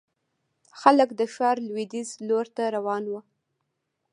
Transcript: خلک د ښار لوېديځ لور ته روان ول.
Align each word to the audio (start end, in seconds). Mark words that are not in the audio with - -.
خلک 0.81 1.09
د 1.19 1.21
ښار 1.33 1.57
لوېديځ 1.67 2.09
لور 2.27 2.45
ته 2.55 2.63
روان 2.75 3.03
ول. 3.07 3.23